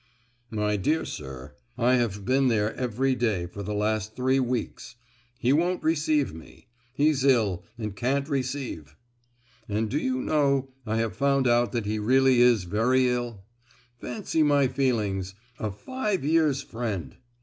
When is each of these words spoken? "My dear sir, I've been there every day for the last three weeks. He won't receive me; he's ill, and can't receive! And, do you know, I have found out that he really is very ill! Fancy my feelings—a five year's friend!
"My 0.49 0.77
dear 0.77 1.05
sir, 1.05 1.53
I've 1.77 2.25
been 2.25 2.47
there 2.47 2.73
every 2.73 3.13
day 3.13 3.45
for 3.45 3.61
the 3.61 3.75
last 3.75 4.15
three 4.15 4.39
weeks. 4.39 4.95
He 5.37 5.53
won't 5.53 5.83
receive 5.83 6.33
me; 6.33 6.65
he's 6.95 7.23
ill, 7.23 7.63
and 7.77 7.95
can't 7.95 8.27
receive! 8.27 8.95
And, 9.69 9.91
do 9.91 9.99
you 9.99 10.19
know, 10.19 10.71
I 10.87 10.97
have 10.97 11.15
found 11.15 11.47
out 11.47 11.71
that 11.73 11.85
he 11.85 11.99
really 11.99 12.41
is 12.41 12.63
very 12.63 13.09
ill! 13.09 13.43
Fancy 13.99 14.41
my 14.41 14.67
feelings—a 14.67 15.69
five 15.69 16.25
year's 16.25 16.63
friend! 16.63 17.17